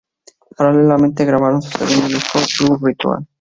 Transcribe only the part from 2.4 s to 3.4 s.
Blood Ritual.